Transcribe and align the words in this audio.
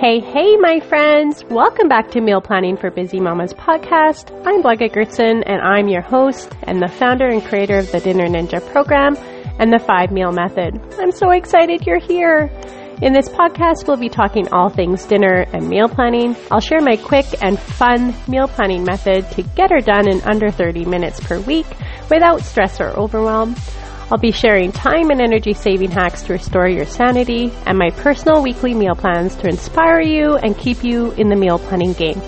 Hey, 0.00 0.18
hey, 0.18 0.56
my 0.56 0.80
friends! 0.80 1.44
Welcome 1.50 1.86
back 1.86 2.10
to 2.12 2.22
Meal 2.22 2.40
Planning 2.40 2.78
for 2.78 2.90
Busy 2.90 3.20
Mamas 3.20 3.52
podcast. 3.52 4.30
I'm 4.46 4.62
Blaga 4.62 4.90
Gertson, 4.90 5.42
and 5.44 5.60
I'm 5.60 5.88
your 5.88 6.00
host 6.00 6.50
and 6.62 6.80
the 6.80 6.88
founder 6.88 7.28
and 7.28 7.44
creator 7.44 7.76
of 7.76 7.92
the 7.92 8.00
Dinner 8.00 8.26
Ninja 8.26 8.66
program 8.72 9.14
and 9.58 9.70
the 9.70 9.78
five 9.78 10.10
meal 10.10 10.32
method. 10.32 10.80
I'm 10.98 11.12
so 11.12 11.32
excited 11.32 11.86
you're 11.86 11.98
here. 11.98 12.50
In 13.02 13.12
this 13.12 13.28
podcast, 13.28 13.86
we'll 13.86 13.98
be 13.98 14.08
talking 14.08 14.50
all 14.54 14.70
things 14.70 15.04
dinner 15.04 15.44
and 15.52 15.68
meal 15.68 15.86
planning. 15.86 16.34
I'll 16.50 16.60
share 16.60 16.80
my 16.80 16.96
quick 16.96 17.26
and 17.42 17.60
fun 17.60 18.14
meal 18.26 18.48
planning 18.48 18.84
method 18.84 19.30
to 19.32 19.42
get 19.42 19.70
her 19.70 19.80
done 19.80 20.08
in 20.08 20.22
under 20.22 20.50
30 20.50 20.86
minutes 20.86 21.20
per 21.20 21.38
week 21.40 21.66
without 22.08 22.40
stress 22.40 22.80
or 22.80 22.88
overwhelm. 22.98 23.54
I'll 24.10 24.18
be 24.18 24.32
sharing 24.32 24.72
time 24.72 25.10
and 25.10 25.20
energy 25.20 25.52
saving 25.52 25.92
hacks 25.92 26.22
to 26.22 26.32
restore 26.32 26.68
your 26.68 26.84
sanity 26.84 27.52
and 27.64 27.78
my 27.78 27.90
personal 27.90 28.42
weekly 28.42 28.74
meal 28.74 28.96
plans 28.96 29.36
to 29.36 29.46
inspire 29.46 30.00
you 30.00 30.36
and 30.36 30.58
keep 30.58 30.82
you 30.82 31.12
in 31.12 31.28
the 31.28 31.36
meal 31.36 31.60
planning 31.60 31.92
game. 31.92 32.20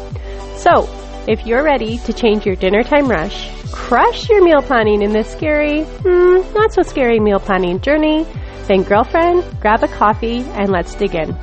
So, 0.57 0.89
if 1.27 1.45
you're 1.45 1.65
ready 1.65 1.99
to 1.99 2.13
change 2.13 2.47
your 2.47 2.55
dinner 2.55 2.85
time 2.85 3.09
rush, 3.09 3.51
crush 3.73 4.29
your 4.29 4.45
meal 4.45 4.63
planning 4.63 5.03
in 5.03 5.13
this 5.13 5.29
scary, 5.33 5.83
hmm, 5.83 6.55
not 6.55 6.73
so 6.73 6.83
scary 6.83 7.19
meal 7.19 7.41
planning 7.41 7.81
journey, 7.81 8.29
then 8.69 8.85
girlfriend, 8.85 9.45
grab 9.61 9.83
a 9.83 9.89
coffee 9.89 10.43
and 10.53 10.71
let's 10.71 10.95
dig 10.95 11.17
in. 11.17 11.37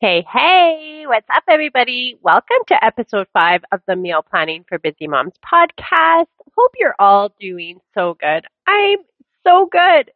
Hey, 0.00 0.24
hey, 0.32 0.89
what's 1.06 1.28
up, 1.34 1.44
everybody? 1.48 2.18
Welcome 2.20 2.58
to 2.66 2.84
episode 2.84 3.26
five 3.32 3.62
of 3.72 3.80
the 3.86 3.96
Meal 3.96 4.22
Planning 4.22 4.64
for 4.68 4.78
Busy 4.78 5.06
Moms 5.08 5.32
podcast. 5.42 6.26
Hope 6.56 6.72
you're 6.78 6.94
all 6.98 7.32
doing 7.40 7.78
so 7.94 8.18
good. 8.20 8.44
I'm 8.66 8.98
so 9.46 9.66
good. 9.66 10.10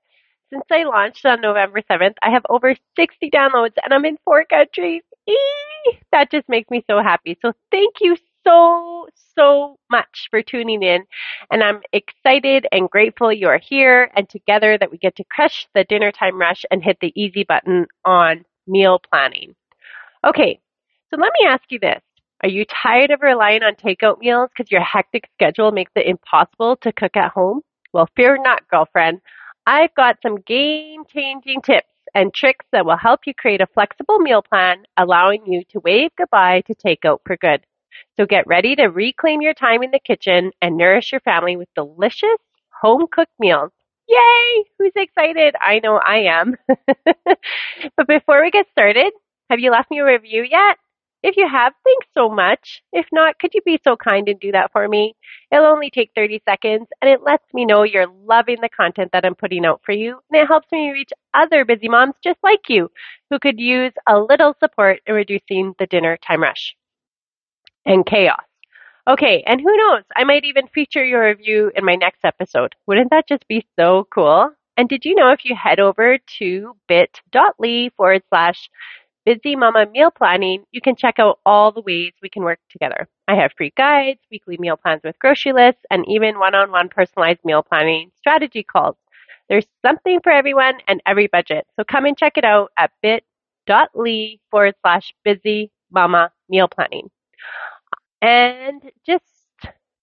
Since 0.50 0.64
I 0.70 0.84
launched 0.84 1.24
on 1.24 1.40
November 1.40 1.80
7th, 1.90 2.16
I 2.22 2.30
have 2.30 2.44
over 2.50 2.74
60 2.96 3.30
downloads 3.30 3.74
and 3.82 3.94
I'm 3.94 4.04
in 4.04 4.18
four 4.24 4.44
countries. 4.44 5.02
Eee! 5.26 5.98
That 6.12 6.30
just 6.30 6.48
makes 6.50 6.70
me 6.70 6.84
so 6.88 7.02
happy. 7.02 7.38
So 7.40 7.52
thank 7.70 7.94
you 8.02 8.16
so, 8.46 9.08
so 9.36 9.78
much 9.90 10.28
for 10.30 10.42
tuning 10.42 10.82
in. 10.82 11.04
And 11.50 11.62
I'm 11.62 11.80
excited 11.94 12.66
and 12.70 12.90
grateful 12.90 13.32
you 13.32 13.48
are 13.48 13.58
here 13.58 14.10
and 14.14 14.28
together 14.28 14.76
that 14.76 14.90
we 14.90 14.98
get 14.98 15.16
to 15.16 15.24
crush 15.24 15.66
the 15.74 15.84
dinner 15.84 16.12
time 16.12 16.38
rush 16.38 16.66
and 16.70 16.84
hit 16.84 16.98
the 17.00 17.12
easy 17.16 17.44
button 17.44 17.86
on 18.04 18.44
meal 18.66 19.00
planning. 19.10 19.54
Okay, 20.24 20.60
so 21.14 21.20
let 21.20 21.32
me 21.40 21.46
ask 21.46 21.62
you 21.70 21.78
this. 21.78 22.00
Are 22.42 22.48
you 22.48 22.64
tired 22.64 23.10
of 23.10 23.22
relying 23.22 23.62
on 23.62 23.74
takeout 23.74 24.18
meals 24.18 24.50
because 24.50 24.70
your 24.70 24.80
hectic 24.80 25.28
schedule 25.34 25.70
makes 25.70 25.92
it 25.94 26.06
impossible 26.06 26.76
to 26.82 26.92
cook 26.92 27.16
at 27.16 27.30
home? 27.30 27.60
Well, 27.92 28.08
fear 28.16 28.36
not, 28.42 28.66
girlfriend. 28.68 29.20
I've 29.66 29.94
got 29.94 30.18
some 30.22 30.40
game 30.40 31.04
changing 31.06 31.62
tips 31.62 31.86
and 32.14 32.34
tricks 32.34 32.66
that 32.72 32.84
will 32.84 32.96
help 32.96 33.20
you 33.26 33.34
create 33.34 33.60
a 33.60 33.66
flexible 33.66 34.18
meal 34.18 34.42
plan, 34.42 34.84
allowing 34.96 35.46
you 35.46 35.62
to 35.70 35.80
wave 35.80 36.10
goodbye 36.18 36.62
to 36.66 36.74
takeout 36.74 37.20
for 37.24 37.36
good. 37.36 37.64
So 38.16 38.26
get 38.26 38.46
ready 38.46 38.74
to 38.76 38.86
reclaim 38.86 39.40
your 39.40 39.54
time 39.54 39.82
in 39.82 39.92
the 39.92 40.00
kitchen 40.00 40.50
and 40.60 40.76
nourish 40.76 41.12
your 41.12 41.20
family 41.20 41.56
with 41.56 41.68
delicious 41.76 42.38
home 42.80 43.06
cooked 43.10 43.38
meals. 43.38 43.70
Yay! 44.08 44.64
Who's 44.78 44.92
excited? 44.96 45.54
I 45.60 45.78
know 45.78 45.96
I 45.96 46.24
am. 46.24 46.56
but 47.96 48.08
before 48.08 48.42
we 48.42 48.50
get 48.50 48.66
started, 48.72 49.12
have 49.48 49.60
you 49.60 49.70
left 49.70 49.90
me 49.90 50.00
a 50.00 50.04
review 50.04 50.42
yet? 50.42 50.76
If 51.24 51.38
you 51.38 51.48
have, 51.48 51.72
thanks 51.84 52.06
so 52.12 52.28
much. 52.28 52.82
If 52.92 53.06
not, 53.10 53.38
could 53.38 53.54
you 53.54 53.62
be 53.64 53.80
so 53.82 53.96
kind 53.96 54.28
and 54.28 54.38
do 54.38 54.52
that 54.52 54.70
for 54.72 54.86
me? 54.86 55.16
It'll 55.50 55.64
only 55.64 55.88
take 55.88 56.10
30 56.14 56.42
seconds 56.46 56.86
and 57.00 57.10
it 57.10 57.22
lets 57.22 57.46
me 57.54 57.64
know 57.64 57.82
you're 57.82 58.12
loving 58.26 58.58
the 58.60 58.68
content 58.68 59.08
that 59.14 59.24
I'm 59.24 59.34
putting 59.34 59.64
out 59.64 59.80
for 59.86 59.92
you 59.92 60.20
and 60.30 60.42
it 60.42 60.46
helps 60.46 60.70
me 60.70 60.90
reach 60.90 61.08
other 61.32 61.64
busy 61.64 61.88
moms 61.88 62.16
just 62.22 62.38
like 62.42 62.68
you 62.68 62.90
who 63.30 63.38
could 63.38 63.58
use 63.58 63.94
a 64.06 64.20
little 64.20 64.54
support 64.60 65.00
in 65.06 65.14
reducing 65.14 65.74
the 65.78 65.86
dinner 65.86 66.18
time 66.18 66.42
rush 66.42 66.76
and 67.86 68.04
chaos. 68.04 68.44
Okay, 69.08 69.42
and 69.46 69.62
who 69.62 69.74
knows, 69.78 70.02
I 70.14 70.24
might 70.24 70.44
even 70.44 70.66
feature 70.68 71.04
your 71.04 71.24
review 71.24 71.72
in 71.74 71.86
my 71.86 71.94
next 71.94 72.20
episode. 72.22 72.74
Wouldn't 72.86 73.10
that 73.12 73.28
just 73.28 73.48
be 73.48 73.66
so 73.78 74.06
cool? 74.14 74.50
And 74.76 74.90
did 74.90 75.06
you 75.06 75.14
know 75.14 75.30
if 75.30 75.46
you 75.46 75.54
head 75.54 75.80
over 75.80 76.18
to 76.38 76.76
bit.ly 76.86 77.90
forward 77.96 78.22
slash 78.28 78.68
Busy 79.24 79.56
Mama 79.56 79.86
Meal 79.86 80.10
Planning, 80.10 80.64
you 80.70 80.80
can 80.82 80.96
check 80.96 81.18
out 81.18 81.38
all 81.46 81.72
the 81.72 81.80
ways 81.80 82.12
we 82.22 82.28
can 82.28 82.42
work 82.42 82.58
together. 82.70 83.08
I 83.26 83.34
have 83.36 83.52
free 83.56 83.72
guides, 83.76 84.20
weekly 84.30 84.56
meal 84.58 84.76
plans 84.76 85.00
with 85.02 85.18
grocery 85.18 85.52
lists, 85.52 85.80
and 85.90 86.04
even 86.08 86.38
one-on-one 86.38 86.90
personalized 86.90 87.40
meal 87.44 87.62
planning 87.62 88.10
strategy 88.18 88.62
calls. 88.62 88.96
There's 89.48 89.66
something 89.84 90.20
for 90.22 90.30
everyone 90.30 90.74
and 90.88 91.00
every 91.06 91.26
budget. 91.26 91.66
So 91.76 91.84
come 91.84 92.04
and 92.04 92.16
check 92.16 92.36
it 92.36 92.44
out 92.44 92.70
at 92.78 92.90
bit.ly 93.02 94.38
forward 94.50 94.74
slash 94.82 95.14
busy 95.24 95.70
mama 95.90 96.30
meal 96.48 96.68
planning. 96.68 97.10
And 98.20 98.82
just 99.06 99.24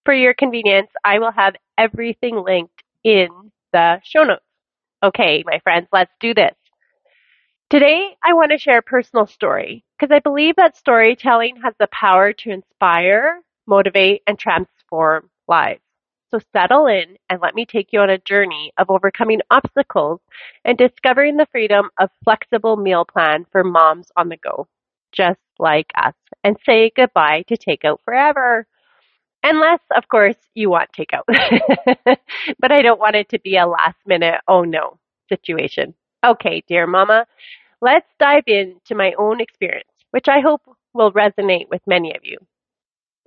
for 0.04 0.14
your 0.14 0.34
convenience, 0.34 0.90
I 1.04 1.18
will 1.18 1.32
have 1.32 1.54
everything 1.78 2.42
linked 2.42 2.82
in 3.04 3.28
the 3.72 4.00
show 4.04 4.24
notes. 4.24 4.44
Okay, 5.02 5.42
my 5.46 5.58
friends, 5.60 5.88
let's 5.92 6.12
do 6.20 6.34
this. 6.34 6.54
Today, 7.72 8.14
I 8.22 8.34
want 8.34 8.50
to 8.50 8.58
share 8.58 8.76
a 8.76 8.82
personal 8.82 9.26
story 9.26 9.82
because 9.98 10.14
I 10.14 10.18
believe 10.18 10.56
that 10.56 10.76
storytelling 10.76 11.56
has 11.64 11.72
the 11.80 11.86
power 11.86 12.34
to 12.34 12.50
inspire, 12.50 13.40
motivate, 13.66 14.20
and 14.26 14.38
transform 14.38 15.30
lives. 15.48 15.80
So 16.30 16.40
settle 16.52 16.86
in 16.86 17.16
and 17.30 17.40
let 17.40 17.54
me 17.54 17.64
take 17.64 17.88
you 17.90 18.00
on 18.00 18.10
a 18.10 18.18
journey 18.18 18.74
of 18.76 18.90
overcoming 18.90 19.40
obstacles 19.50 20.20
and 20.66 20.76
discovering 20.76 21.38
the 21.38 21.46
freedom 21.50 21.88
of 21.98 22.10
flexible 22.22 22.76
meal 22.76 23.06
plan 23.06 23.46
for 23.50 23.64
moms 23.64 24.12
on 24.18 24.28
the 24.28 24.36
go, 24.36 24.68
just 25.10 25.40
like 25.58 25.90
us, 25.96 26.12
and 26.44 26.58
say 26.66 26.92
goodbye 26.94 27.42
to 27.48 27.56
takeout 27.56 28.00
forever. 28.04 28.66
Unless, 29.44 29.80
of 29.96 30.08
course, 30.08 30.36
you 30.52 30.68
want 30.68 30.90
takeout. 30.92 31.24
but 32.58 32.70
I 32.70 32.82
don't 32.82 33.00
want 33.00 33.16
it 33.16 33.30
to 33.30 33.40
be 33.40 33.56
a 33.56 33.66
last 33.66 33.96
minute, 34.06 34.42
oh 34.46 34.64
no 34.64 34.98
situation. 35.30 35.94
Okay, 36.24 36.62
dear 36.68 36.86
mama, 36.86 37.26
Let's 37.82 38.08
dive 38.18 38.44
into 38.46 38.94
my 38.94 39.12
own 39.18 39.40
experience, 39.42 39.90
which 40.12 40.28
I 40.28 40.40
hope 40.40 40.62
will 40.94 41.12
resonate 41.12 41.68
with 41.68 41.82
many 41.86 42.16
of 42.16 42.24
you. 42.24 42.38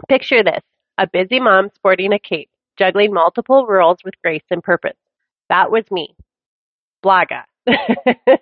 Picture 0.09 0.43
this 0.43 0.63
a 0.97 1.07
busy 1.07 1.39
mom 1.39 1.69
sporting 1.75 2.13
a 2.13 2.19
cape, 2.19 2.49
juggling 2.77 3.13
multiple 3.13 3.67
roles 3.67 3.97
with 4.03 4.19
grace 4.23 4.43
and 4.49 4.63
purpose. 4.63 4.97
That 5.49 5.71
was 5.71 5.89
me. 5.91 6.15
Blaga. 7.03 7.45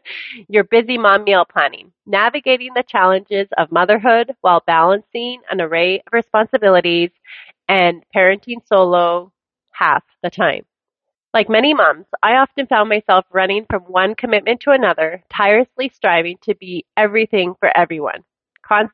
Your 0.50 0.64
busy 0.64 0.98
mom 0.98 1.24
meal 1.24 1.46
planning, 1.46 1.94
navigating 2.06 2.74
the 2.76 2.84
challenges 2.84 3.48
of 3.58 3.72
motherhood 3.72 4.36
while 4.42 4.64
balancing 4.68 5.42
an 5.50 5.62
array 5.62 6.00
of 6.06 6.14
responsibilities 6.14 7.12
and 7.70 8.04
parenting 8.16 8.66
solo 8.68 9.32
half 9.74 10.04
the 10.24 10.30
time. 10.30 10.66
Like 11.34 11.50
many 11.50 11.74
moms, 11.74 12.06
I 12.22 12.36
often 12.36 12.68
found 12.68 12.90
myself 12.90 13.26
running 13.32 13.66
from 13.68 13.82
one 13.84 14.14
commitment 14.14 14.60
to 14.62 14.72
another, 14.72 15.24
tirelessly 15.34 15.90
striving 15.90 16.38
to 16.44 16.54
be 16.54 16.86
everything 16.96 17.56
for 17.60 17.76
everyone. 17.76 18.24
Con- 18.62 18.92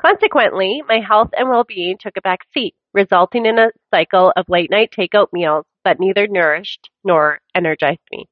consequently, 0.00 0.82
my 0.88 1.00
health 1.00 1.28
and 1.36 1.50
well-being 1.50 1.98
took 1.98 2.16
a 2.16 2.22
back 2.22 2.40
seat, 2.54 2.74
resulting 2.94 3.44
in 3.44 3.58
a 3.58 3.70
cycle 3.92 4.32
of 4.34 4.48
late-night 4.48 4.94
takeout 4.96 5.26
meals 5.34 5.66
that 5.84 6.00
neither 6.00 6.26
nourished 6.26 6.88
nor 7.04 7.40
energized 7.54 8.00
me. 8.10 8.26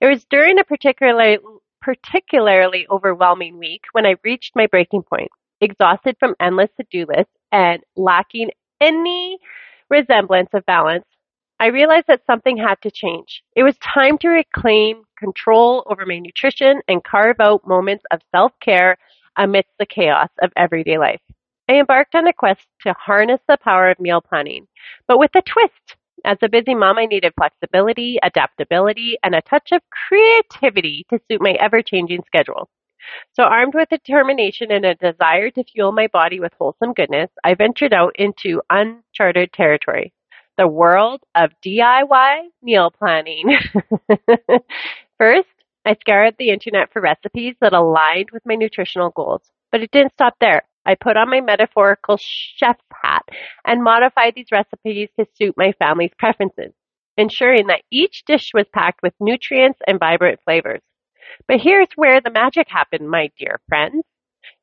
It 0.00 0.06
was 0.06 0.24
during 0.28 0.58
a 0.58 0.64
particularly 0.64 1.38
particularly 1.80 2.86
overwhelming 2.90 3.58
week 3.58 3.82
when 3.92 4.06
I 4.06 4.16
reached 4.24 4.54
my 4.54 4.66
breaking 4.66 5.02
point, 5.02 5.30
exhausted 5.60 6.16
from 6.18 6.34
endless 6.40 6.70
to-do 6.76 7.06
lists 7.08 7.32
and 7.50 7.80
lacking 7.96 8.50
any 8.80 9.38
resemblance 9.88 10.50
of 10.52 10.64
balance 10.66 11.04
I 11.62 11.66
realized 11.66 12.08
that 12.08 12.26
something 12.26 12.56
had 12.56 12.82
to 12.82 12.90
change. 12.90 13.44
It 13.54 13.62
was 13.62 13.76
time 13.78 14.18
to 14.18 14.28
reclaim 14.28 15.04
control 15.16 15.84
over 15.86 16.04
my 16.04 16.18
nutrition 16.18 16.80
and 16.88 17.04
carve 17.04 17.36
out 17.38 17.64
moments 17.64 18.02
of 18.10 18.18
self-care 18.32 18.98
amidst 19.36 19.70
the 19.78 19.86
chaos 19.86 20.28
of 20.42 20.50
everyday 20.56 20.98
life. 20.98 21.20
I 21.68 21.74
embarked 21.74 22.16
on 22.16 22.26
a 22.26 22.32
quest 22.32 22.66
to 22.80 22.92
harness 22.94 23.38
the 23.46 23.58
power 23.58 23.90
of 23.90 24.00
meal 24.00 24.20
planning, 24.20 24.66
but 25.06 25.20
with 25.20 25.30
a 25.36 25.42
twist. 25.42 25.94
As 26.24 26.38
a 26.42 26.48
busy 26.48 26.74
mom, 26.74 26.98
I 26.98 27.06
needed 27.06 27.32
flexibility, 27.38 28.18
adaptability, 28.24 29.16
and 29.22 29.36
a 29.36 29.42
touch 29.42 29.70
of 29.70 29.82
creativity 30.08 31.06
to 31.10 31.20
suit 31.30 31.40
my 31.40 31.52
ever-changing 31.60 32.24
schedule. 32.26 32.68
So 33.34 33.44
armed 33.44 33.74
with 33.74 33.88
determination 33.88 34.72
and 34.72 34.84
a 34.84 34.96
desire 34.96 35.50
to 35.50 35.62
fuel 35.62 35.92
my 35.92 36.08
body 36.08 36.40
with 36.40 36.54
wholesome 36.58 36.92
goodness, 36.92 37.30
I 37.44 37.54
ventured 37.54 37.92
out 37.92 38.16
into 38.16 38.62
uncharted 38.68 39.52
territory 39.52 40.12
the 40.56 40.66
world 40.68 41.22
of 41.34 41.50
DIY 41.62 42.48
meal 42.62 42.90
planning. 42.90 43.56
First, 45.18 45.48
I 45.84 45.94
scoured 45.94 46.36
the 46.38 46.50
internet 46.50 46.92
for 46.92 47.00
recipes 47.00 47.56
that 47.60 47.72
aligned 47.72 48.30
with 48.32 48.44
my 48.46 48.54
nutritional 48.54 49.10
goals, 49.10 49.42
but 49.70 49.82
it 49.82 49.90
didn't 49.90 50.12
stop 50.12 50.34
there. 50.40 50.62
I 50.84 50.94
put 50.96 51.16
on 51.16 51.30
my 51.30 51.40
metaphorical 51.40 52.16
chef 52.18 52.76
hat 52.92 53.24
and 53.64 53.82
modified 53.84 54.34
these 54.34 54.50
recipes 54.52 55.08
to 55.18 55.26
suit 55.36 55.54
my 55.56 55.72
family's 55.78 56.12
preferences. 56.18 56.72
ensuring 57.16 57.66
that 57.68 57.82
each 57.90 58.24
dish 58.24 58.50
was 58.54 58.66
packed 58.72 59.02
with 59.02 59.12
nutrients 59.20 59.80
and 59.86 59.98
vibrant 60.00 60.40
flavors. 60.44 60.80
But 61.48 61.60
here's 61.60 61.88
where 61.96 62.20
the 62.20 62.30
magic 62.30 62.68
happened, 62.68 63.08
my 63.10 63.30
dear 63.38 63.60
friends. 63.68 64.04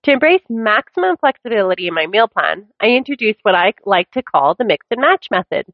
To 0.04 0.12
embrace 0.12 0.44
maximum 0.50 1.18
flexibility 1.18 1.88
in 1.88 1.94
my 1.94 2.08
meal 2.08 2.28
plan, 2.28 2.68
I 2.82 2.90
introduced 2.90 3.40
what 3.44 3.56
I 3.56 3.74
like 3.86 4.12
to 4.12 4.24
call 4.24 4.56
the 4.56 4.66
mix 4.66 4.86
and 4.92 5.02
match 5.02 5.28
method. 5.32 5.66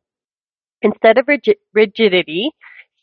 Instead 0.85 1.17
of 1.17 1.27
rigidity, 1.73 2.51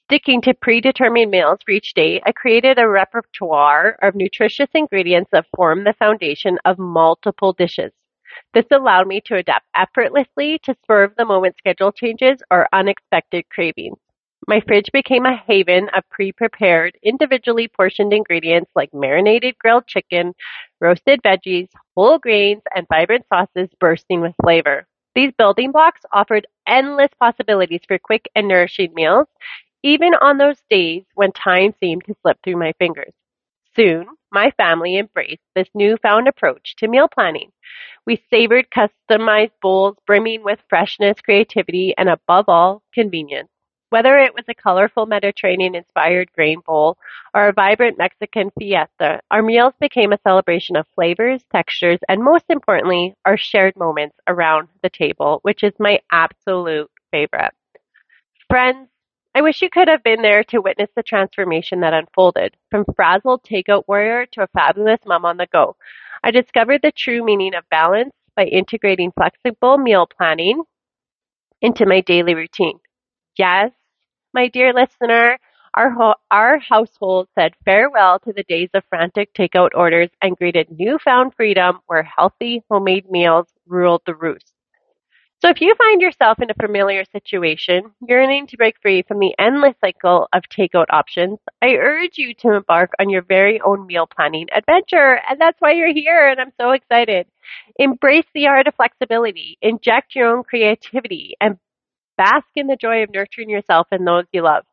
sticking 0.04 0.40
to 0.40 0.54
predetermined 0.54 1.32
meals 1.32 1.58
for 1.64 1.72
each 1.72 1.94
day, 1.94 2.22
I 2.24 2.30
created 2.30 2.78
a 2.78 2.86
repertoire 2.88 3.98
of 4.02 4.14
nutritious 4.14 4.68
ingredients 4.72 5.30
that 5.32 5.48
form 5.56 5.82
the 5.82 5.92
foundation 5.94 6.60
of 6.64 6.78
multiple 6.78 7.52
dishes. 7.52 7.90
This 8.54 8.66
allowed 8.70 9.08
me 9.08 9.20
to 9.22 9.34
adapt 9.34 9.66
effortlessly 9.74 10.60
to 10.62 10.76
of 10.88 11.16
the 11.16 11.24
moment 11.24 11.56
schedule 11.58 11.90
changes 11.90 12.40
or 12.52 12.68
unexpected 12.72 13.48
cravings. 13.50 13.98
My 14.46 14.60
fridge 14.60 14.92
became 14.92 15.26
a 15.26 15.36
haven 15.36 15.88
of 15.88 16.08
pre-prepared, 16.08 16.96
individually 17.02 17.66
portioned 17.66 18.12
ingredients 18.12 18.70
like 18.76 18.94
marinated 18.94 19.58
grilled 19.58 19.88
chicken, 19.88 20.34
roasted 20.80 21.20
veggies, 21.22 21.68
whole 21.96 22.20
grains, 22.20 22.62
and 22.76 22.86
vibrant 22.88 23.26
sauces 23.28 23.70
bursting 23.80 24.20
with 24.20 24.36
flavor. 24.40 24.86
These 25.14 25.32
building 25.36 25.72
blocks 25.72 26.00
offered 26.12 26.46
endless 26.66 27.10
possibilities 27.20 27.82
for 27.86 27.98
quick 27.98 28.28
and 28.34 28.48
nourishing 28.48 28.94
meals, 28.94 29.28
even 29.82 30.14
on 30.14 30.38
those 30.38 30.62
days 30.70 31.04
when 31.14 31.32
time 31.32 31.74
seemed 31.80 32.04
to 32.06 32.14
slip 32.22 32.38
through 32.42 32.56
my 32.56 32.72
fingers. 32.78 33.12
Soon, 33.76 34.06
my 34.30 34.50
family 34.52 34.96
embraced 34.96 35.42
this 35.54 35.68
newfound 35.74 36.28
approach 36.28 36.76
to 36.76 36.88
meal 36.88 37.08
planning. 37.08 37.52
We 38.06 38.22
savored 38.30 38.70
customized 38.70 39.52
bowls 39.60 39.96
brimming 40.06 40.42
with 40.44 40.62
freshness, 40.68 41.20
creativity, 41.20 41.94
and 41.96 42.08
above 42.08 42.46
all, 42.48 42.82
convenience. 42.94 43.51
Whether 43.92 44.16
it 44.16 44.32
was 44.32 44.46
a 44.48 44.54
colorful 44.54 45.04
Mediterranean 45.04 45.74
inspired 45.74 46.32
grain 46.32 46.62
bowl 46.66 46.96
or 47.34 47.48
a 47.48 47.52
vibrant 47.52 47.98
Mexican 47.98 48.50
fiesta, 48.58 49.20
our 49.30 49.42
meals 49.42 49.74
became 49.78 50.14
a 50.14 50.18
celebration 50.26 50.76
of 50.76 50.86
flavors, 50.94 51.44
textures, 51.52 51.98
and 52.08 52.24
most 52.24 52.46
importantly, 52.48 53.14
our 53.26 53.36
shared 53.36 53.76
moments 53.76 54.16
around 54.26 54.68
the 54.82 54.88
table, 54.88 55.40
which 55.42 55.62
is 55.62 55.74
my 55.78 56.00
absolute 56.10 56.90
favorite. 57.10 57.52
Friends, 58.48 58.88
I 59.34 59.42
wish 59.42 59.60
you 59.60 59.68
could 59.68 59.88
have 59.88 60.02
been 60.02 60.22
there 60.22 60.42
to 60.44 60.62
witness 60.62 60.88
the 60.96 61.02
transformation 61.02 61.80
that 61.80 61.92
unfolded. 61.92 62.56
From 62.70 62.86
frazzled 62.96 63.42
takeout 63.42 63.84
warrior 63.86 64.24
to 64.32 64.44
a 64.44 64.48
fabulous 64.54 65.00
mom 65.04 65.26
on 65.26 65.36
the 65.36 65.48
go, 65.52 65.76
I 66.24 66.30
discovered 66.30 66.80
the 66.82 66.92
true 66.96 67.22
meaning 67.22 67.54
of 67.54 67.68
balance 67.68 68.14
by 68.36 68.44
integrating 68.44 69.12
flexible 69.12 69.76
meal 69.76 70.06
planning 70.06 70.62
into 71.60 71.84
my 71.84 72.00
daily 72.00 72.34
routine. 72.34 72.78
Yes, 73.36 73.70
my 74.32 74.48
dear 74.48 74.72
listener, 74.72 75.38
our, 75.74 75.90
ho- 75.90 76.14
our 76.30 76.58
household 76.58 77.28
said 77.34 77.54
farewell 77.64 78.18
to 78.20 78.32
the 78.32 78.44
days 78.44 78.70
of 78.74 78.84
frantic 78.88 79.32
takeout 79.34 79.70
orders 79.74 80.10
and 80.22 80.36
greeted 80.36 80.68
newfound 80.70 81.34
freedom 81.34 81.80
where 81.86 82.02
healthy 82.02 82.62
homemade 82.70 83.10
meals 83.10 83.48
ruled 83.66 84.02
the 84.06 84.14
roost. 84.14 84.52
So 85.40 85.48
if 85.48 85.60
you 85.60 85.74
find 85.74 86.00
yourself 86.00 86.40
in 86.40 86.50
a 86.50 86.54
familiar 86.54 87.04
situation, 87.04 87.92
yearning 88.08 88.46
to 88.46 88.56
break 88.56 88.76
free 88.80 89.02
from 89.02 89.18
the 89.18 89.34
endless 89.38 89.74
cycle 89.80 90.28
of 90.32 90.42
takeout 90.44 90.86
options, 90.90 91.38
I 91.60 91.74
urge 91.74 92.16
you 92.16 92.32
to 92.34 92.52
embark 92.52 92.92
on 93.00 93.10
your 93.10 93.22
very 93.22 93.60
own 93.60 93.86
meal 93.86 94.06
planning 94.06 94.48
adventure. 94.52 95.20
And 95.28 95.40
that's 95.40 95.60
why 95.60 95.72
you're 95.72 95.92
here, 95.92 96.28
and 96.28 96.40
I'm 96.40 96.52
so 96.60 96.70
excited. 96.70 97.26
Embrace 97.78 98.26
the 98.34 98.46
art 98.46 98.68
of 98.68 98.74
flexibility, 98.76 99.58
inject 99.62 100.14
your 100.14 100.36
own 100.36 100.44
creativity, 100.44 101.34
and 101.40 101.58
Bask 102.16 102.46
in 102.56 102.66
the 102.66 102.76
joy 102.76 103.02
of 103.02 103.10
nurturing 103.12 103.50
yourself 103.50 103.88
and 103.90 104.06
those 104.06 104.24
you 104.32 104.42
love. 104.42 104.64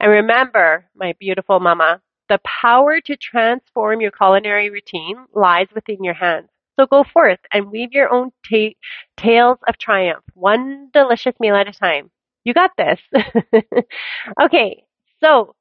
And 0.00 0.10
remember, 0.10 0.86
my 0.94 1.14
beautiful 1.18 1.60
mama, 1.60 2.00
the 2.28 2.38
power 2.62 3.00
to 3.00 3.16
transform 3.16 4.00
your 4.00 4.10
culinary 4.10 4.70
routine 4.70 5.26
lies 5.34 5.68
within 5.74 6.02
your 6.02 6.14
hands. 6.14 6.48
So 6.78 6.86
go 6.86 7.04
forth 7.04 7.40
and 7.52 7.70
weave 7.70 7.92
your 7.92 8.12
own 8.12 8.32
ta- 8.48 8.74
tales 9.16 9.58
of 9.68 9.78
triumph, 9.78 10.24
one 10.34 10.90
delicious 10.92 11.34
meal 11.40 11.54
at 11.56 11.68
a 11.68 11.72
time. 11.72 12.10
You 12.44 12.54
got 12.54 12.72
this. 12.76 13.00
okay, 14.40 14.84
so 15.22 15.54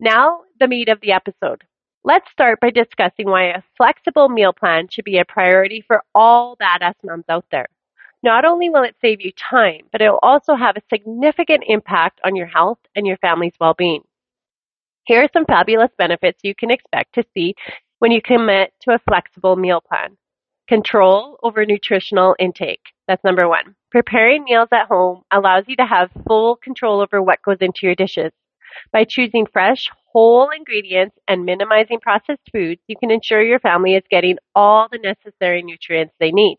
now 0.00 0.40
the 0.60 0.68
meat 0.68 0.88
of 0.88 1.00
the 1.00 1.12
episode. 1.12 1.64
Let's 2.04 2.30
start 2.32 2.60
by 2.60 2.70
discussing 2.70 3.28
why 3.28 3.44
a 3.46 3.62
flexible 3.76 4.28
meal 4.28 4.52
plan 4.52 4.88
should 4.90 5.04
be 5.04 5.18
a 5.18 5.24
priority 5.24 5.82
for 5.86 6.02
all 6.14 6.56
badass 6.56 6.94
moms 7.04 7.24
out 7.28 7.46
there. 7.50 7.68
Not 8.22 8.44
only 8.44 8.70
will 8.70 8.84
it 8.84 8.96
save 9.00 9.20
you 9.20 9.32
time, 9.32 9.82
but 9.90 10.00
it 10.00 10.08
will 10.08 10.20
also 10.22 10.54
have 10.54 10.76
a 10.76 10.94
significant 10.94 11.64
impact 11.66 12.20
on 12.24 12.36
your 12.36 12.46
health 12.46 12.78
and 12.94 13.06
your 13.06 13.16
family's 13.16 13.54
well-being. 13.60 14.02
Here 15.04 15.24
are 15.24 15.28
some 15.32 15.44
fabulous 15.44 15.90
benefits 15.98 16.38
you 16.44 16.54
can 16.54 16.70
expect 16.70 17.14
to 17.16 17.24
see 17.34 17.54
when 17.98 18.12
you 18.12 18.22
commit 18.22 18.72
to 18.82 18.94
a 18.94 19.00
flexible 19.00 19.56
meal 19.56 19.80
plan. 19.80 20.16
Control 20.68 21.38
over 21.42 21.66
nutritional 21.66 22.36
intake. 22.38 22.92
That's 23.08 23.24
number 23.24 23.48
one. 23.48 23.74
Preparing 23.90 24.44
meals 24.44 24.68
at 24.72 24.86
home 24.86 25.22
allows 25.32 25.64
you 25.66 25.74
to 25.76 25.84
have 25.84 26.10
full 26.26 26.54
control 26.56 27.00
over 27.00 27.20
what 27.20 27.42
goes 27.42 27.58
into 27.60 27.80
your 27.82 27.96
dishes. 27.96 28.30
By 28.92 29.04
choosing 29.04 29.46
fresh, 29.52 29.90
whole 30.12 30.50
ingredients 30.50 31.16
and 31.26 31.44
minimizing 31.44 31.98
processed 32.00 32.48
foods, 32.52 32.80
you 32.86 32.96
can 32.96 33.10
ensure 33.10 33.42
your 33.42 33.58
family 33.58 33.96
is 33.96 34.04
getting 34.08 34.38
all 34.54 34.86
the 34.90 34.98
necessary 34.98 35.62
nutrients 35.62 36.14
they 36.20 36.30
need. 36.30 36.58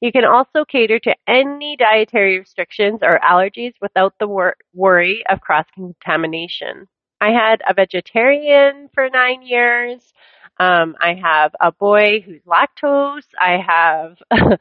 You 0.00 0.12
can 0.12 0.24
also 0.24 0.64
cater 0.64 0.98
to 1.00 1.14
any 1.26 1.76
dietary 1.76 2.38
restrictions 2.38 3.00
or 3.02 3.18
allergies 3.18 3.74
without 3.80 4.14
the 4.20 4.28
wor- 4.28 4.56
worry 4.72 5.24
of 5.28 5.40
cross-contamination. 5.40 6.86
I 7.20 7.30
had 7.30 7.62
a 7.68 7.74
vegetarian 7.74 8.90
for 8.94 9.08
nine 9.10 9.42
years. 9.42 10.12
Um, 10.60 10.94
I 11.00 11.14
have 11.14 11.52
a 11.60 11.72
boy 11.72 12.20
who's 12.20 12.42
lactose. 12.42 13.26
I 13.40 13.58
have, 13.66 14.18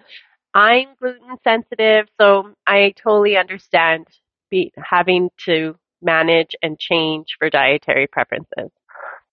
I'm 0.56 0.88
gluten 1.00 1.38
sensitive, 1.44 2.08
so 2.20 2.54
I 2.66 2.94
totally 2.98 3.38
understand 3.38 4.08
be, 4.50 4.72
having 4.78 5.30
to 5.46 5.76
manage 6.02 6.56
and 6.64 6.80
change 6.80 7.36
for 7.38 7.50
dietary 7.50 8.08
preferences. 8.08 8.72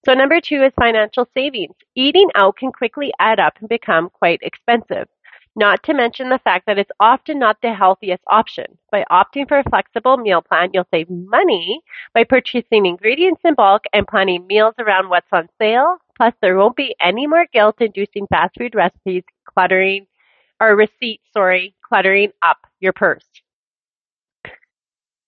So 0.04 0.12
number 0.12 0.40
two 0.40 0.62
is 0.62 0.72
financial 0.78 1.26
savings. 1.34 1.76
Eating 1.94 2.28
out 2.34 2.56
can 2.58 2.72
quickly 2.72 3.12
add 3.18 3.40
up 3.40 3.54
and 3.60 3.68
become 3.68 4.10
quite 4.10 4.40
expensive. 4.42 5.08
Not 5.56 5.82
to 5.84 5.94
mention 5.94 6.28
the 6.28 6.38
fact 6.38 6.66
that 6.66 6.78
it's 6.78 6.90
often 7.00 7.38
not 7.38 7.60
the 7.60 7.72
healthiest 7.74 8.22
option. 8.28 8.78
By 8.90 9.04
opting 9.10 9.48
for 9.48 9.58
a 9.58 9.68
flexible 9.68 10.16
meal 10.16 10.42
plan, 10.42 10.70
you'll 10.72 10.86
save 10.92 11.10
money 11.10 11.80
by 12.12 12.24
purchasing 12.24 12.86
ingredients 12.86 13.40
in 13.44 13.54
bulk 13.54 13.84
and 13.92 14.06
planning 14.06 14.46
meals 14.46 14.74
around 14.78 15.08
what's 15.08 15.32
on 15.32 15.48
sale. 15.58 15.98
Plus, 16.16 16.34
there 16.40 16.56
won't 16.56 16.76
be 16.76 16.96
any 17.00 17.26
more 17.26 17.46
guilt 17.52 17.80
inducing 17.80 18.26
fast 18.28 18.54
food 18.58 18.74
recipes 18.74 19.24
cluttering 19.44 20.06
or 20.60 20.76
receipts, 20.76 21.26
sorry, 21.32 21.74
cluttering 21.82 22.32
up 22.42 22.58
your 22.80 22.92
purse. 22.92 23.24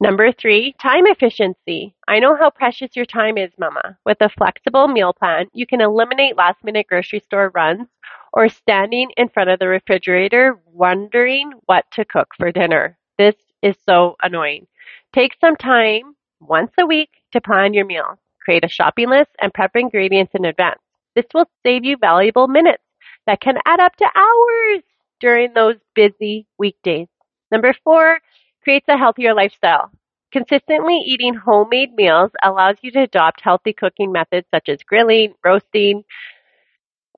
Number 0.00 0.30
three, 0.32 0.74
time 0.80 1.06
efficiency. 1.06 1.94
I 2.06 2.18
know 2.18 2.36
how 2.36 2.50
precious 2.50 2.94
your 2.96 3.06
time 3.06 3.38
is, 3.38 3.50
mama. 3.58 3.96
With 4.04 4.18
a 4.20 4.28
flexible 4.28 4.88
meal 4.88 5.12
plan, 5.14 5.46
you 5.54 5.66
can 5.66 5.80
eliminate 5.80 6.36
last 6.36 6.62
minute 6.64 6.86
grocery 6.88 7.20
store 7.20 7.50
runs 7.54 7.88
or 8.36 8.50
standing 8.50 9.08
in 9.16 9.30
front 9.30 9.48
of 9.48 9.58
the 9.58 9.66
refrigerator 9.66 10.60
wondering 10.66 11.52
what 11.64 11.86
to 11.90 12.04
cook 12.04 12.28
for 12.36 12.52
dinner. 12.52 12.98
This 13.16 13.34
is 13.62 13.74
so 13.88 14.14
annoying. 14.22 14.66
Take 15.14 15.32
some 15.40 15.56
time 15.56 16.14
once 16.38 16.70
a 16.78 16.84
week 16.84 17.08
to 17.32 17.40
plan 17.40 17.72
your 17.72 17.86
meals. 17.86 18.18
Create 18.44 18.62
a 18.62 18.68
shopping 18.68 19.08
list 19.08 19.30
and 19.40 19.54
prep 19.54 19.74
ingredients 19.74 20.34
in 20.34 20.44
advance. 20.44 20.80
This 21.14 21.24
will 21.32 21.48
save 21.64 21.86
you 21.86 21.96
valuable 21.96 22.46
minutes 22.46 22.82
that 23.26 23.40
can 23.40 23.56
add 23.64 23.80
up 23.80 23.96
to 23.96 24.04
hours 24.04 24.82
during 25.18 25.54
those 25.54 25.76
busy 25.94 26.46
weekdays. 26.58 27.08
Number 27.50 27.74
four, 27.84 28.18
creates 28.62 28.86
a 28.88 28.98
healthier 28.98 29.32
lifestyle. 29.32 29.90
Consistently 30.30 30.98
eating 31.06 31.32
homemade 31.32 31.94
meals 31.94 32.32
allows 32.42 32.76
you 32.82 32.90
to 32.90 33.04
adopt 33.04 33.40
healthy 33.40 33.72
cooking 33.72 34.12
methods 34.12 34.46
such 34.52 34.68
as 34.68 34.82
grilling, 34.82 35.32
roasting, 35.42 36.04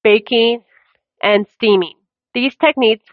baking, 0.05 0.63
and 1.23 1.47
steaming. 1.49 1.97
These 2.35 2.57
techniques 2.57 3.05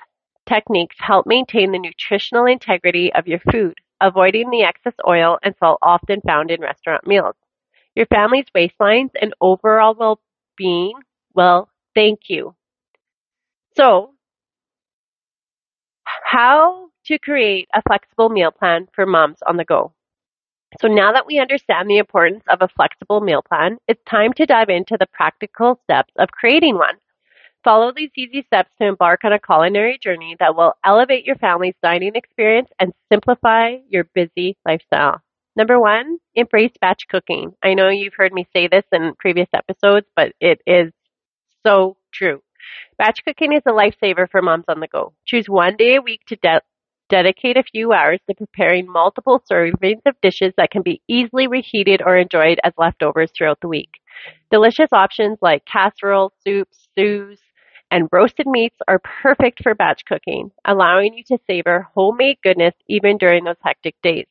techniques 0.45 0.95
help 0.99 1.25
maintain 1.25 1.71
the 1.71 1.79
nutritional 1.79 2.45
integrity 2.45 3.11
of 3.13 3.27
your 3.27 3.39
food, 3.39 3.77
avoiding 4.01 4.49
the 4.49 4.63
excess 4.63 4.93
oil 5.07 5.39
and 5.43 5.55
salt 5.57 5.79
often 5.81 6.21
found 6.21 6.51
in 6.51 6.61
restaurant 6.61 7.05
meals. 7.07 7.35
Your 7.95 8.05
family's 8.07 8.49
waistlines 8.55 9.11
and 9.19 9.33
overall 9.41 9.95
well-being 9.95 10.93
will 11.33 11.69
thank 11.95 12.29
you. 12.29 12.55
So, 13.75 14.13
how 16.23 16.89
to 17.05 17.19
create 17.19 17.67
a 17.73 17.81
flexible 17.87 18.29
meal 18.29 18.51
plan 18.51 18.87
for 18.93 19.05
moms 19.05 19.41
on 19.47 19.57
the 19.57 19.65
go. 19.65 19.93
So 20.81 20.87
now 20.87 21.11
that 21.13 21.25
we 21.25 21.39
understand 21.39 21.89
the 21.89 21.97
importance 21.97 22.43
of 22.49 22.61
a 22.61 22.67
flexible 22.67 23.21
meal 23.21 23.41
plan, 23.41 23.77
it's 23.87 24.03
time 24.05 24.33
to 24.33 24.45
dive 24.45 24.69
into 24.69 24.97
the 24.99 25.07
practical 25.07 25.79
steps 25.83 26.13
of 26.17 26.31
creating 26.31 26.75
one. 26.75 26.95
Follow 27.65 27.91
these 27.91 28.11
easy 28.15 28.43
steps 28.43 28.69
to 28.77 28.87
embark 28.87 29.25
on 29.25 29.33
a 29.33 29.39
culinary 29.39 29.97
journey 29.97 30.35
that 30.39 30.55
will 30.55 30.73
elevate 30.85 31.25
your 31.25 31.35
family's 31.37 31.73
dining 31.81 32.11
experience 32.13 32.69
and 32.79 32.93
simplify 33.11 33.77
your 33.89 34.03
busy 34.13 34.55
lifestyle. 34.67 35.19
Number 35.55 35.79
one, 35.79 36.19
embrace 36.35 36.73
batch 36.79 37.07
cooking. 37.09 37.53
I 37.63 37.73
know 37.73 37.89
you've 37.89 38.13
heard 38.15 38.33
me 38.33 38.45
say 38.53 38.67
this 38.67 38.83
in 38.91 39.15
previous 39.17 39.49
episodes, 39.51 40.05
but 40.15 40.33
it 40.39 40.61
is 40.67 40.91
so 41.65 41.97
true. 42.13 42.43
Batch 42.99 43.25
cooking 43.25 43.53
is 43.53 43.63
a 43.65 43.71
lifesaver 43.71 44.29
for 44.29 44.43
moms 44.43 44.65
on 44.67 44.79
the 44.79 44.87
go. 44.87 45.13
Choose 45.25 45.49
one 45.49 45.75
day 45.75 45.95
a 45.95 46.01
week 46.01 46.21
to 46.27 46.35
de- 46.35 46.61
dedicate 47.09 47.57
a 47.57 47.63
few 47.63 47.93
hours 47.93 48.19
to 48.27 48.35
preparing 48.35 48.85
multiple 48.85 49.41
servings 49.51 50.01
of 50.05 50.21
dishes 50.21 50.53
that 50.57 50.69
can 50.69 50.83
be 50.83 51.01
easily 51.07 51.47
reheated 51.47 52.03
or 52.05 52.15
enjoyed 52.15 52.59
as 52.63 52.73
leftovers 52.77 53.31
throughout 53.35 53.59
the 53.61 53.67
week. 53.67 53.89
Delicious 54.51 54.93
options 54.93 55.39
like 55.41 55.65
casseroles, 55.65 56.31
soups, 56.43 56.87
stews, 56.91 57.39
and 57.95 58.09
roasted 58.11 58.45
meats 58.45 58.75
are 58.89 58.99
perfect 58.99 59.63
for 59.63 59.73
batch 59.73 60.03
cooking, 60.03 60.51
allowing 60.65 61.13
you 61.13 61.23
to 61.23 61.37
savor 61.47 61.87
homemade 61.95 62.37
goodness 62.43 62.73
even 62.89 63.17
during 63.17 63.45
those 63.45 63.55
hectic 63.63 63.95
days. 64.03 64.27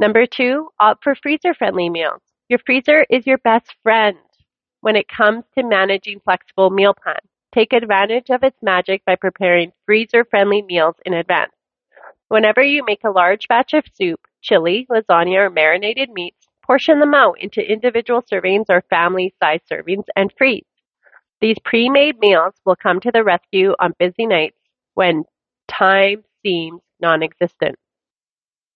Number 0.00 0.26
two, 0.26 0.70
opt 0.80 1.04
for 1.04 1.14
freezer 1.14 1.54
friendly 1.54 1.88
meals. 1.88 2.20
Your 2.48 2.58
freezer 2.66 3.06
is 3.08 3.28
your 3.28 3.38
best 3.38 3.76
friend 3.84 4.18
when 4.80 4.96
it 4.96 5.06
comes 5.06 5.44
to 5.56 5.62
managing 5.62 6.18
flexible 6.24 6.70
meal 6.70 6.94
plans. 7.00 7.30
Take 7.54 7.72
advantage 7.72 8.28
of 8.30 8.42
its 8.42 8.60
magic 8.60 9.04
by 9.04 9.14
preparing 9.14 9.70
freezer 9.86 10.24
friendly 10.24 10.60
meals 10.60 10.96
in 11.06 11.14
advance. 11.14 11.52
Whenever 12.26 12.60
you 12.60 12.84
make 12.84 13.04
a 13.04 13.10
large 13.10 13.46
batch 13.46 13.72
of 13.72 13.84
soup, 13.94 14.18
chili, 14.42 14.84
lasagna, 14.90 15.46
or 15.46 15.50
marinated 15.50 16.10
meats, 16.10 16.48
portion 16.66 16.98
them 16.98 17.14
out 17.14 17.40
into 17.40 17.60
individual 17.60 18.20
servings 18.22 18.66
or 18.68 18.82
family 18.90 19.32
size 19.40 19.60
servings 19.70 20.06
and 20.16 20.32
freeze. 20.36 20.64
These 21.44 21.58
pre-made 21.62 22.20
meals 22.20 22.54
will 22.64 22.74
come 22.74 23.00
to 23.00 23.12
the 23.12 23.22
rescue 23.22 23.74
on 23.78 23.92
busy 23.98 24.24
nights 24.24 24.56
when 24.94 25.24
time 25.68 26.24
seems 26.42 26.80
non-existent. 27.02 27.76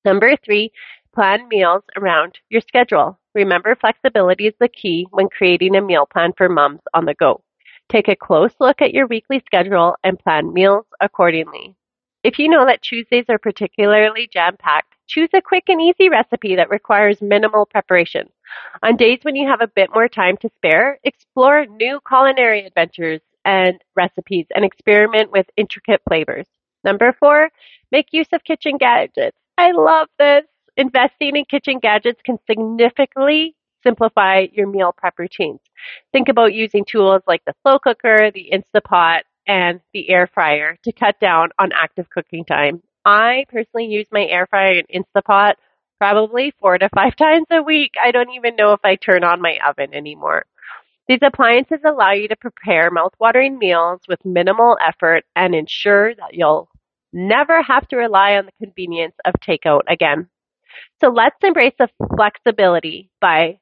Number 0.05 0.37
three, 0.37 0.71
plan 1.15 1.49
meals 1.49 1.83
around 1.97 2.39
your 2.51 2.61
schedule. 2.61 3.19
Remember 3.35 3.75
flexibility 3.75 4.49
is 4.49 4.55
the 4.61 4.69
key 4.69 5.07
when 5.13 5.31
creating 5.31 5.77
a 5.77 5.81
meal 5.81 6.05
plan 6.05 6.35
for 6.37 6.51
moms 6.51 6.83
on 6.93 7.07
the 7.07 7.15
go. 7.15 7.43
Take 7.89 8.09
a 8.09 8.15
close 8.15 8.53
look 8.61 8.83
at 8.83 8.93
your 8.93 9.07
weekly 9.07 9.43
schedule 9.47 9.97
and 10.05 10.19
plan 10.19 10.53
meals 10.53 10.85
accordingly. 11.01 11.75
If 12.23 12.39
you 12.39 12.51
know 12.51 12.67
that 12.67 12.83
Tuesdays 12.83 13.25
are 13.31 13.39
particularly 13.39 14.29
jam-packed, 14.31 14.93
choose 15.09 15.31
a 15.35 15.41
quick 15.41 15.65
and 15.69 15.81
easy 15.81 16.09
recipe 16.09 16.55
that 16.57 16.71
requires 16.71 17.21
minimal 17.21 17.67
preparation. 17.67 18.29
On 18.83 18.97
days 18.97 19.19
when 19.23 19.37
you 19.37 19.49
have 19.49 19.61
a 19.61 19.67
bit 19.69 19.91
more 19.93 20.09
time 20.09 20.37
to 20.39 20.51
spare, 20.57 20.99
explore 21.05 21.67
new 21.67 22.01
culinary 22.07 22.67
adventures 22.67 23.21
and 23.45 23.81
recipes 23.97 24.47
and 24.55 24.65
experiment 24.65 25.33
with 25.33 25.47
intricate 25.57 26.03
flavors. 26.07 26.47
Number 26.85 27.15
four, 27.19 27.51
make 27.91 28.13
use 28.13 28.29
of 28.33 28.45
kitchen 28.45 28.77
gadgets. 28.77 29.37
I 29.57 29.73
love 29.73 30.09
this. 30.19 30.45
Investing 30.77 31.37
in 31.37 31.45
kitchen 31.47 31.81
gadgets 31.81 32.21
can 32.25 32.39
significantly 32.49 33.57
simplify 33.83 34.47
your 34.53 34.67
meal 34.69 34.95
prep 34.97 35.19
routines. 35.19 35.61
Think 36.13 36.29
about 36.29 36.55
using 36.55 36.85
tools 36.85 37.23
like 37.27 37.45
the 37.45 37.55
slow 37.63 37.79
cooker, 37.79 38.31
the 38.31 38.53
Instapot, 38.53 39.23
and 39.47 39.81
the 39.95 40.09
air 40.11 40.27
fryer 40.27 40.77
to 40.85 40.93
cut 40.93 41.19
down 41.21 41.49
on 41.59 41.73
active 41.73 42.09
cooking 42.11 42.45
time. 42.45 42.83
I 43.09 43.47
personally 43.49 43.87
use 43.87 44.07
my 44.13 44.27
air 44.27 44.47
fryer 44.47 44.83
and 44.87 45.05
Instapot 45.05 45.55
probably 45.99 46.53
four 46.61 46.77
to 46.77 46.91
five 46.95 47.17
times 47.17 47.47
a 47.51 47.63
week. 47.63 47.95
I 48.05 48.11
don't 48.11 48.31
even 48.35 48.55
know 48.55 48.75
if 48.75 48.81
I 48.85 48.97
turn 48.97 49.25
on 49.25 49.41
my 49.41 49.59
oven 49.67 49.95
anymore. 49.95 50.45
These 51.09 51.21
appliances 51.23 51.79
allow 51.87 52.13
you 52.13 52.29
to 52.29 52.37
prepare 52.37 52.91
mouthwatering 52.91 53.57
meals 53.57 54.03
with 54.09 54.23
minimal 54.27 54.77
effort 54.87 55.25
and 55.35 55.55
ensure 55.55 56.15
that 56.17 56.35
you'll 56.35 56.69
never 57.11 57.63
have 57.63 57.89
to 57.89 57.97
rely 57.97 58.37
on 58.37 58.45
the 58.45 58.67
convenience 58.67 59.15
of 59.25 59.33
takeout 59.41 59.85
again. 59.89 60.29
So 61.01 61.09
let's 61.09 61.43
embrace 61.43 61.73
the 61.79 61.89
flexibility 62.15 63.11
by 63.23 63.59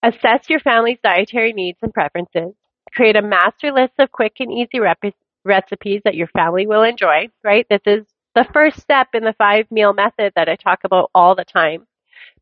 assess 0.00 0.48
your 0.48 0.60
family's 0.60 0.98
dietary 1.02 1.52
needs 1.52 1.78
and 1.82 1.92
preferences, 1.92 2.54
create 2.94 3.16
a 3.16 3.22
master 3.22 3.72
list 3.72 3.94
of 3.98 4.12
quick 4.12 4.34
and 4.38 4.52
easy 4.52 4.78
rep- 4.78 5.02
recipes 5.46 6.02
that 6.04 6.16
your 6.16 6.28
family 6.28 6.66
will 6.66 6.82
enjoy, 6.82 7.28
right? 7.44 7.66
This 7.70 7.82
is 7.86 8.06
the 8.34 8.46
first 8.52 8.80
step 8.80 9.08
in 9.14 9.24
the 9.24 9.34
five 9.38 9.70
meal 9.70 9.94
method 9.94 10.32
that 10.36 10.48
I 10.48 10.56
talk 10.56 10.80
about 10.84 11.10
all 11.14 11.34
the 11.34 11.44
time. 11.44 11.86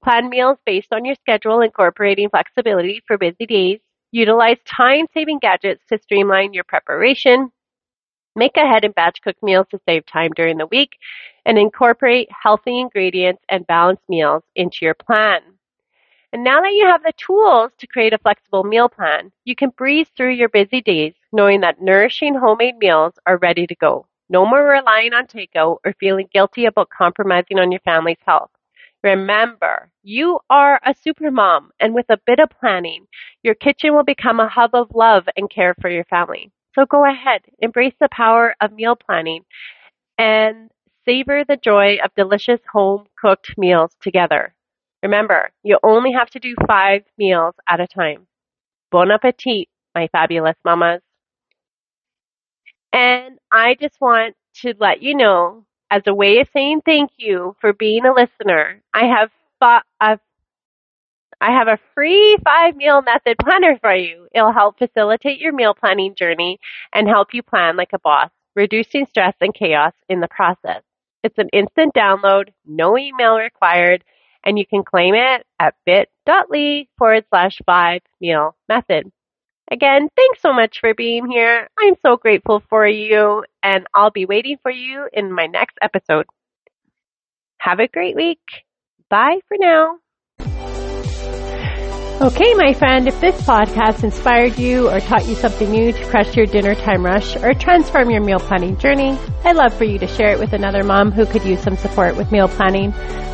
Plan 0.02 0.28
meals 0.28 0.58
based 0.66 0.92
on 0.92 1.04
your 1.04 1.14
schedule, 1.16 1.61
incorporating 1.61 2.30
flexibility 2.30 3.02
for 3.06 3.18
busy 3.18 3.46
days. 3.46 3.80
Utilize 4.12 4.58
time 4.64 5.06
saving 5.14 5.38
gadgets 5.40 5.84
to 5.88 5.99
streamline 5.99 6.52
your 6.52 6.64
preparation. 6.64 7.50
Make 8.37 8.56
ahead 8.56 8.84
and 8.84 8.94
batch 8.94 9.20
cook 9.23 9.37
meals 9.42 9.66
to 9.70 9.80
save 9.88 10.06
time 10.06 10.30
during 10.34 10.58
the 10.58 10.66
week 10.66 10.90
and 11.46 11.58
incorporate 11.58 12.28
healthy 12.30 12.80
ingredients 12.80 13.42
and 13.49 13.66
balanced 13.66 14.08
meals 14.08 14.42
into 14.56 14.78
your 14.82 14.94
plan. 14.94 15.53
And 16.35 16.43
now 16.43 16.61
that 16.62 16.75
you 16.75 16.85
have 16.87 17.05
the 17.05 17.12
tools 17.17 17.71
to 17.79 17.87
create 17.87 18.12
a 18.12 18.19
flexible 18.19 18.64
meal 18.64 18.88
plan, 18.88 19.31
you 19.45 19.55
can 19.55 19.71
breeze 19.71 20.09
through 20.17 20.33
your 20.33 20.49
busy 20.49 20.81
days 20.81 21.14
knowing 21.33 21.61
that 21.61 21.81
nourishing 21.81 22.35
homemade 22.35 22.76
meals 22.79 23.14
are 23.25 23.37
ready 23.37 23.69
to 23.69 23.75
go. 23.76 24.09
No 24.29 24.45
more 24.45 24.64
relying 24.64 25.14
on 25.14 25.29
takeout 25.29 25.79
or 25.85 25.95
feeling 26.00 26.29
guilty 26.35 26.67
about 26.67 26.91
compromising 26.91 27.61
on 27.61 27.71
your 27.71 27.83
family's 27.83 28.19
health. 28.26 28.50
Remember, 29.05 29.93
you 30.03 30.41
are 30.50 30.81
a 30.85 30.93
super 30.93 31.31
mom, 31.31 31.71
and 31.79 31.95
with 31.95 32.07
a 32.09 32.21
bit 32.26 32.41
of 32.41 32.50
planning, 32.50 33.07
your 33.45 33.55
kitchen 33.55 33.95
will 33.95 34.03
become 34.03 34.41
a 34.41 34.49
hub 34.49 34.75
of 34.75 34.93
love 34.93 35.29
and 35.37 35.49
care 35.49 35.76
for 35.81 35.88
your 35.88 36.05
family. 36.07 36.50
So 36.75 36.85
go 36.85 37.05
ahead, 37.09 37.43
embrace 37.61 37.95
the 38.00 38.09
power 38.11 38.57
of 38.61 38.73
meal 38.73 38.97
planning 38.97 39.45
and 40.19 40.69
savor 41.05 41.45
the 41.45 41.57
joy 41.57 41.99
of 42.03 42.12
delicious 42.17 42.61
home 42.73 43.07
cooked 43.17 43.57
meals 43.57 43.95
together. 44.00 44.53
Remember, 45.04 45.50
you 45.62 45.78
only 45.82 46.12
have 46.12 46.30
to 46.30 46.40
do 46.40 46.54
five 46.66 47.02
meals 47.18 47.54
at 47.68 47.78
a 47.78 47.87
time. 47.87 48.26
Bon 48.90 49.11
appetit, 49.11 49.68
my 49.94 50.08
fabulous 50.08 50.56
mamas. 50.64 51.02
And 52.92 53.38
I 53.52 53.76
just 53.78 54.00
want 54.00 54.34
to 54.62 54.75
let 54.80 55.02
you 55.02 55.14
know, 55.14 55.66
as 55.90 56.02
a 56.06 56.14
way 56.14 56.38
of 56.38 56.49
saying 56.54 56.82
thank 56.87 57.11
you 57.18 57.54
for 57.61 57.75
being 57.75 58.06
a 58.06 58.14
listener, 58.14 58.80
I 58.94 59.04
have 59.06 59.30
I've 60.00 60.20
I 61.40 61.50
have 61.52 61.68
a 61.68 61.78
free 61.94 62.38
five 62.44 62.76
meal 62.76 63.02
method 63.02 63.37
planner 63.40 63.78
for 63.80 63.94
you. 63.94 64.28
It'll 64.34 64.52
help 64.52 64.78
facilitate 64.78 65.38
your 65.38 65.52
meal 65.52 65.75
planning 65.75 66.14
journey 66.14 66.58
and 66.94 67.08
help 67.08 67.34
you 67.34 67.42
plan 67.42 67.76
like 67.76 67.92
a 67.92 67.99
boss, 67.99 68.30
reducing 68.56 69.06
stress 69.06 69.34
and 69.40 69.54
chaos 69.54 69.92
in 70.08 70.20
the 70.20 70.28
process. 70.28 70.82
It's 71.23 71.38
an 71.38 71.49
instant 71.52 71.94
download, 71.94 72.50
no 72.66 72.96
email 72.99 73.37
required, 73.37 74.04
and 74.45 74.59
you 74.59 74.67
can 74.67 74.85
claim 74.85 75.15
it 75.15 75.45
at 75.59 75.75
bit.ly 75.87 76.87
forward 76.99 77.25
slash 77.31 77.61
five 77.67 78.03
meal 78.21 78.57
method. 78.69 79.11
Again, 79.71 80.09
thanks 80.15 80.43
so 80.43 80.53
much 80.53 80.81
for 80.81 80.95
being 80.95 81.31
here. 81.31 81.69
I'm 81.79 81.95
so 82.05 82.17
grateful 82.17 82.63
for 82.69 82.87
you, 82.87 83.45
and 83.63 83.87
I'll 83.95 84.11
be 84.11 84.27
waiting 84.27 84.59
for 84.63 84.71
you 84.71 85.09
in 85.13 85.33
my 85.33 85.47
next 85.47 85.79
episode. 85.81 86.27
Have 87.59 87.81
a 87.81 87.89
great 87.89 88.15
week. 88.15 88.43
Bye 89.09 89.41
for 89.49 89.57
now. 89.59 89.99
Okay, 92.25 92.54
my 92.54 92.73
friend, 92.73 93.07
if 93.07 93.21
this 93.21 93.38
podcast 93.43 94.02
inspired 94.02 94.59
you 94.59 94.88
or 94.88 94.99
taught 94.99 95.26
you 95.26 95.35
something 95.35 95.71
new 95.71 95.93
to 95.93 96.07
crush 96.07 96.35
your 96.35 96.47
dinner 96.47 96.75
time 96.75 97.04
rush 97.04 97.37
or 97.37 97.52
transform 97.52 98.09
your 98.09 98.23
meal 98.23 98.38
planning 98.38 98.78
journey, 98.78 99.19
I'd 99.45 99.57
love 99.57 99.75
for 99.75 99.85
you 99.85 99.99
to 99.99 100.07
share 100.07 100.31
it 100.31 100.38
with 100.38 100.54
another 100.54 100.83
mom 100.83 101.12
who 101.12 101.26
could 101.26 101.45
use 101.45 101.61
some 101.61 101.76
support 101.76 102.16
with 102.16 102.33
meal 102.33 102.49
planning. 102.49 102.93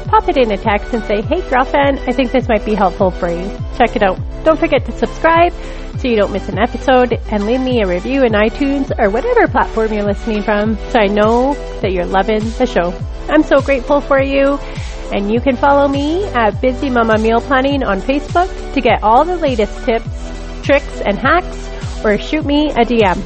Pop 0.08 0.28
it 0.28 0.36
in 0.36 0.50
a 0.50 0.56
text 0.56 0.92
and 0.92 1.04
say, 1.04 1.22
hey 1.22 1.40
girlfriend, 1.48 2.00
I 2.00 2.10
think 2.10 2.32
this 2.32 2.48
might 2.48 2.64
be 2.64 2.74
helpful 2.74 3.12
for 3.12 3.30
you. 3.30 3.46
Check 3.78 3.94
it 3.94 4.02
out. 4.02 4.18
Don't 4.42 4.58
forget 4.58 4.84
to 4.86 4.98
subscribe 4.98 5.52
so 6.00 6.08
you 6.08 6.16
don't 6.16 6.32
miss 6.32 6.48
an 6.48 6.58
episode 6.58 7.12
and 7.30 7.46
leave 7.46 7.60
me 7.60 7.82
a 7.82 7.86
review 7.86 8.24
in 8.24 8.32
iTunes 8.32 8.90
or 8.98 9.08
whatever 9.08 9.46
platform 9.46 9.92
you're 9.92 10.02
listening 10.02 10.42
from 10.42 10.74
so 10.90 10.98
I 10.98 11.06
know 11.06 11.54
that 11.80 11.92
you're 11.92 12.06
loving 12.06 12.40
the 12.58 12.66
show. 12.66 12.92
I'm 13.28 13.44
so 13.44 13.60
grateful 13.60 14.00
for 14.00 14.20
you. 14.20 14.58
And 15.12 15.32
you 15.32 15.40
can 15.40 15.56
follow 15.56 15.88
me 15.88 16.24
at 16.26 16.60
Busy 16.60 16.88
Mama 16.88 17.18
Meal 17.18 17.40
Planning 17.40 17.82
on 17.82 18.00
Facebook 18.00 18.48
to 18.74 18.80
get 18.80 19.02
all 19.02 19.24
the 19.24 19.36
latest 19.36 19.84
tips, 19.84 20.08
tricks, 20.62 21.00
and 21.00 21.18
hacks, 21.18 22.04
or 22.04 22.16
shoot 22.18 22.44
me 22.44 22.70
a 22.70 22.84
DM. 22.84 23.20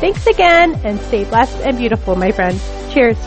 Thanks 0.00 0.26
again, 0.26 0.78
and 0.84 1.00
stay 1.00 1.24
blessed 1.24 1.58
and 1.60 1.78
beautiful, 1.78 2.14
my 2.14 2.30
friends. 2.30 2.62
Cheers. 2.92 3.18